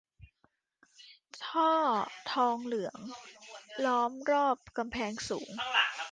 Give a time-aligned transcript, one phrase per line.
[1.45, 1.71] ท่อ
[2.31, 2.99] ทองเหลือง
[3.85, 5.51] ล้อมรอบกำแพงสูง